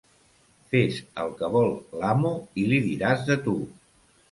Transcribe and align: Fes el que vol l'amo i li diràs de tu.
Fes 0.71 0.97
el 1.25 1.35
que 1.41 1.51
vol 1.57 1.69
l'amo 2.05 2.33
i 2.63 2.65
li 2.73 2.83
diràs 2.89 3.25
de 3.31 3.39
tu. 3.49 3.57